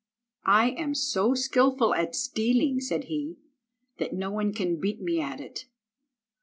[0.47, 3.37] "I am so skilful at stealing," said he,
[3.99, 5.65] "that no one can beat me at it."